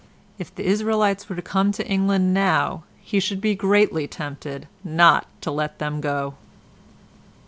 [0.39, 5.27] If the Israelites were to come to England now he should be greatly tempted not
[5.41, 6.33] to let them go.